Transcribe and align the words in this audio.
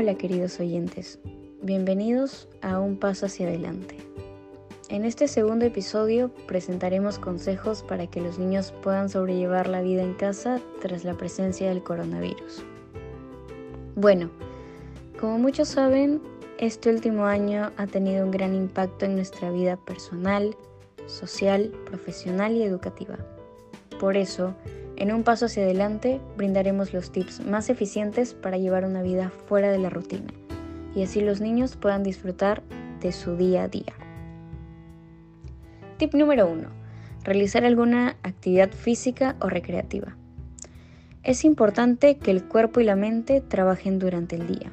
Hola 0.00 0.14
queridos 0.14 0.58
oyentes, 0.60 1.18
bienvenidos 1.60 2.48
a 2.62 2.80
Un 2.80 2.96
Paso 2.96 3.26
hacia 3.26 3.46
adelante. 3.46 3.98
En 4.88 5.04
este 5.04 5.28
segundo 5.28 5.66
episodio 5.66 6.30
presentaremos 6.46 7.18
consejos 7.18 7.82
para 7.82 8.06
que 8.06 8.22
los 8.22 8.38
niños 8.38 8.72
puedan 8.82 9.10
sobrellevar 9.10 9.68
la 9.68 9.82
vida 9.82 10.02
en 10.02 10.14
casa 10.14 10.58
tras 10.80 11.04
la 11.04 11.18
presencia 11.18 11.68
del 11.68 11.82
coronavirus. 11.82 12.64
Bueno, 13.94 14.30
como 15.20 15.36
muchos 15.38 15.68
saben, 15.68 16.22
este 16.56 16.88
último 16.88 17.26
año 17.26 17.70
ha 17.76 17.86
tenido 17.86 18.24
un 18.24 18.30
gran 18.30 18.54
impacto 18.54 19.04
en 19.04 19.16
nuestra 19.16 19.50
vida 19.50 19.76
personal, 19.76 20.56
social, 21.08 21.74
profesional 21.84 22.54
y 22.54 22.62
educativa. 22.62 23.18
Por 24.00 24.16
eso, 24.16 24.54
en 25.00 25.12
un 25.12 25.22
paso 25.22 25.46
hacia 25.46 25.62
adelante 25.62 26.20
brindaremos 26.36 26.92
los 26.92 27.10
tips 27.10 27.40
más 27.46 27.70
eficientes 27.70 28.34
para 28.34 28.58
llevar 28.58 28.84
una 28.84 29.00
vida 29.00 29.32
fuera 29.46 29.72
de 29.72 29.78
la 29.78 29.88
rutina 29.88 30.30
y 30.94 31.02
así 31.02 31.22
los 31.22 31.40
niños 31.40 31.76
puedan 31.76 32.02
disfrutar 32.02 32.62
de 33.00 33.10
su 33.12 33.34
día 33.34 33.62
a 33.62 33.68
día. 33.68 33.94
Tip 35.96 36.12
número 36.12 36.50
1. 36.50 36.68
Realizar 37.24 37.64
alguna 37.64 38.18
actividad 38.22 38.70
física 38.72 39.36
o 39.40 39.48
recreativa. 39.48 40.16
Es 41.22 41.46
importante 41.46 42.18
que 42.18 42.30
el 42.30 42.44
cuerpo 42.44 42.80
y 42.80 42.84
la 42.84 42.96
mente 42.96 43.40
trabajen 43.40 43.98
durante 43.98 44.36
el 44.36 44.46
día. 44.46 44.70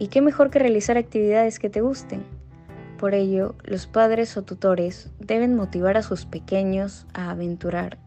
¿Y 0.00 0.08
qué 0.08 0.22
mejor 0.22 0.50
que 0.50 0.58
realizar 0.58 0.96
actividades 0.96 1.60
que 1.60 1.70
te 1.70 1.82
gusten? 1.82 2.24
Por 2.98 3.14
ello, 3.14 3.54
los 3.62 3.86
padres 3.86 4.36
o 4.36 4.42
tutores 4.42 5.10
deben 5.20 5.54
motivar 5.54 5.96
a 5.96 6.02
sus 6.02 6.26
pequeños 6.26 7.06
a 7.14 7.30
aventurar 7.30 7.98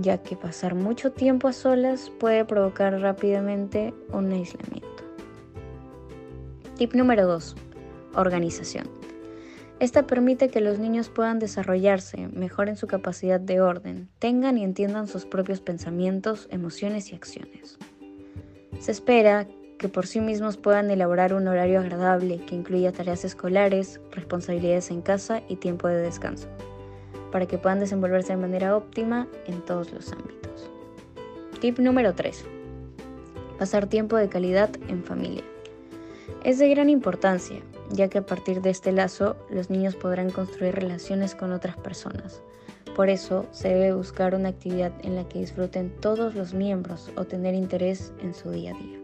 ya 0.00 0.18
que 0.18 0.36
pasar 0.36 0.74
mucho 0.74 1.12
tiempo 1.12 1.48
a 1.48 1.52
solas 1.52 2.10
puede 2.18 2.44
provocar 2.44 2.98
rápidamente 3.00 3.94
un 4.12 4.32
aislamiento. 4.32 4.88
Tip 6.76 6.94
número 6.94 7.26
2. 7.26 7.56
Organización. 8.14 8.88
Esta 9.80 10.06
permite 10.06 10.48
que 10.48 10.60
los 10.60 10.78
niños 10.78 11.08
puedan 11.08 11.38
desarrollarse, 11.38 12.28
mejoren 12.28 12.76
su 12.76 12.86
capacidad 12.86 13.38
de 13.38 13.60
orden, 13.60 14.08
tengan 14.18 14.58
y 14.58 14.64
entiendan 14.64 15.06
sus 15.06 15.24
propios 15.24 15.60
pensamientos, 15.60 16.48
emociones 16.50 17.12
y 17.12 17.14
acciones. 17.14 17.78
Se 18.80 18.90
espera 18.90 19.46
que 19.78 19.88
por 19.88 20.06
sí 20.06 20.20
mismos 20.20 20.56
puedan 20.56 20.90
elaborar 20.90 21.32
un 21.32 21.46
horario 21.46 21.78
agradable 21.78 22.44
que 22.44 22.56
incluya 22.56 22.90
tareas 22.90 23.24
escolares, 23.24 24.00
responsabilidades 24.10 24.90
en 24.90 25.02
casa 25.02 25.42
y 25.48 25.56
tiempo 25.56 25.86
de 25.86 26.02
descanso 26.02 26.48
para 27.30 27.46
que 27.46 27.58
puedan 27.58 27.80
desenvolverse 27.80 28.32
de 28.32 28.40
manera 28.40 28.76
óptima 28.76 29.26
en 29.46 29.60
todos 29.62 29.92
los 29.92 30.12
ámbitos. 30.12 30.70
Tip 31.60 31.78
número 31.78 32.14
3. 32.14 32.44
Pasar 33.58 33.86
tiempo 33.86 34.16
de 34.16 34.28
calidad 34.28 34.70
en 34.88 35.02
familia. 35.02 35.42
Es 36.44 36.58
de 36.58 36.68
gran 36.68 36.88
importancia, 36.88 37.60
ya 37.90 38.08
que 38.08 38.18
a 38.18 38.26
partir 38.26 38.62
de 38.62 38.70
este 38.70 38.92
lazo 38.92 39.36
los 39.50 39.70
niños 39.70 39.96
podrán 39.96 40.30
construir 40.30 40.74
relaciones 40.74 41.34
con 41.34 41.52
otras 41.52 41.76
personas. 41.76 42.40
Por 42.94 43.08
eso 43.08 43.46
se 43.52 43.68
debe 43.68 43.92
buscar 43.92 44.34
una 44.34 44.50
actividad 44.50 44.92
en 45.02 45.16
la 45.16 45.28
que 45.28 45.38
disfruten 45.38 45.90
todos 46.00 46.34
los 46.34 46.54
miembros 46.54 47.10
o 47.16 47.24
tener 47.24 47.54
interés 47.54 48.12
en 48.20 48.34
su 48.34 48.50
día 48.50 48.74
a 48.74 48.78
día. 48.78 48.98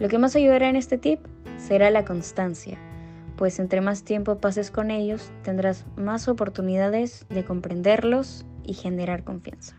Lo 0.00 0.08
que 0.08 0.18
más 0.18 0.36
ayudará 0.36 0.68
en 0.68 0.76
este 0.76 0.96
tip 0.96 1.20
será 1.56 1.90
la 1.90 2.04
constancia, 2.04 2.78
pues 3.38 3.60
entre 3.60 3.80
más 3.80 4.02
tiempo 4.02 4.38
pases 4.38 4.72
con 4.72 4.90
ellos, 4.90 5.30
tendrás 5.44 5.86
más 5.96 6.26
oportunidades 6.26 7.24
de 7.30 7.44
comprenderlos 7.44 8.44
y 8.64 8.74
generar 8.74 9.22
confianza. 9.22 9.76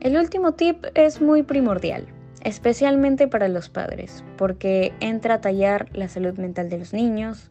El 0.00 0.16
último 0.16 0.52
tip 0.54 0.84
es 0.94 1.20
muy 1.20 1.44
primordial, 1.44 2.06
especialmente 2.42 3.28
para 3.28 3.46
los 3.46 3.68
padres, 3.68 4.24
porque 4.36 4.92
entra 4.98 5.34
a 5.34 5.40
tallar 5.40 5.88
la 5.92 6.08
salud 6.08 6.36
mental 6.38 6.70
de 6.70 6.78
los 6.78 6.92
niños, 6.92 7.50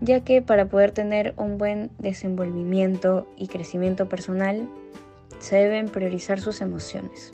ya 0.00 0.20
que 0.22 0.40
para 0.40 0.66
poder 0.66 0.92
tener 0.92 1.34
un 1.36 1.58
buen 1.58 1.90
desenvolvimiento 1.98 3.26
y 3.36 3.48
crecimiento 3.48 4.08
personal, 4.08 4.68
se 5.40 5.56
deben 5.56 5.88
priorizar 5.88 6.40
sus 6.40 6.60
emociones. 6.60 7.32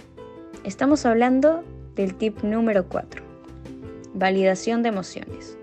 Estamos 0.64 1.04
hablando 1.04 1.64
del 1.94 2.14
tip 2.14 2.42
número 2.42 2.88
4, 2.88 3.22
validación 4.14 4.82
de 4.82 4.88
emociones. 4.88 5.58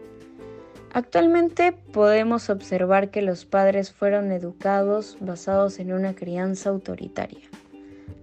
Actualmente 0.95 1.71
podemos 1.71 2.51
observar 2.51 3.09
que 3.09 3.23
los 3.23 3.45
padres 3.45 3.91
fueron 3.91 4.31
educados 4.31 5.17
basados 5.19 5.79
en 5.79 5.91
una 5.91 6.13
crianza 6.13 6.69
autoritaria, 6.69 7.49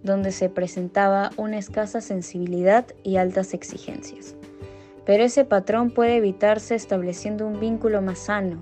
donde 0.05 0.31
se 0.31 0.49
presentaba 0.49 1.33
una 1.37 1.59
escasa 1.59 2.01
sensibilidad 2.01 2.87
y 3.03 3.17
altas 3.17 3.55
exigencias. 3.55 4.37
Pero 5.05 5.25
ese 5.25 5.45
patrón 5.45 5.91
puede 5.91 6.19
evitarse 6.19 6.77
estableciendo 6.77 7.45
un 7.45 7.59
vínculo 7.59 8.03
más 8.03 8.21
sano, 8.21 8.61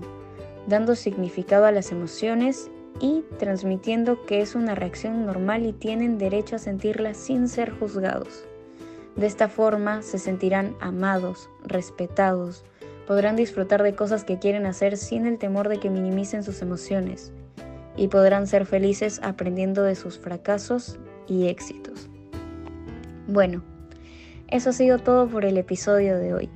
dando 0.65 0.95
significado 0.95 1.65
a 1.65 1.71
las 1.71 1.91
emociones 1.91 2.71
y 2.99 3.23
transmitiendo 3.37 4.25
que 4.25 4.41
es 4.41 4.55
una 4.55 4.73
reacción 4.73 5.27
normal 5.27 5.67
y 5.67 5.73
tienen 5.73 6.17
derecho 6.17 6.55
a 6.55 6.59
sentirla 6.59 7.13
sin 7.13 7.47
ser 7.47 7.69
juzgados. 7.69 8.43
De 9.15 9.27
esta 9.27 9.49
forma 9.49 10.01
se 10.01 10.17
sentirán 10.17 10.75
amados, 10.79 11.47
respetados, 11.63 12.63
podrán 13.09 13.35
disfrutar 13.35 13.81
de 13.81 13.95
cosas 13.95 14.23
que 14.23 14.37
quieren 14.37 14.67
hacer 14.67 14.95
sin 14.95 15.25
el 15.25 15.39
temor 15.39 15.67
de 15.67 15.79
que 15.79 15.89
minimicen 15.89 16.43
sus 16.43 16.61
emociones 16.61 17.33
y 17.97 18.07
podrán 18.07 18.45
ser 18.45 18.67
felices 18.67 19.19
aprendiendo 19.23 19.81
de 19.81 19.95
sus 19.95 20.19
fracasos 20.19 20.99
y 21.27 21.47
éxitos. 21.47 22.07
Bueno, 23.27 23.63
eso 24.47 24.69
ha 24.69 24.73
sido 24.73 24.99
todo 24.99 25.27
por 25.27 25.43
el 25.43 25.57
episodio 25.57 26.19
de 26.19 26.35
hoy. 26.35 26.49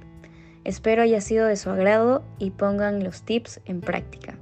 Espero 0.64 1.02
haya 1.02 1.22
sido 1.22 1.48
de 1.48 1.56
su 1.56 1.72
agrado 1.72 2.24
y 2.38 2.52
pongan 2.52 3.04
los 3.04 3.24
tips 3.24 3.60
en 3.66 3.82
práctica. 3.82 4.36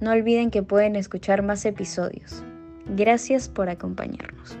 No 0.00 0.12
olviden 0.12 0.50
que 0.50 0.62
pueden 0.62 0.96
escuchar 0.96 1.42
más 1.42 1.66
episodios. 1.66 2.42
Gracias 2.86 3.50
por 3.50 3.68
acompañarnos. 3.68 4.56